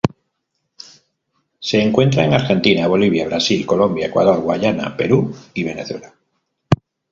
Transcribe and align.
Se 1.59 1.79
encuentra 1.79 2.25
en 2.25 2.33
Argentina, 2.33 2.87
Bolivia, 2.87 3.27
Brasil, 3.27 3.67
Colombia, 3.67 4.07
Ecuador, 4.07 4.41
Guayana, 4.41 4.97
Perú 4.97 5.31
y 5.53 5.63
Venezuela. 5.63 6.15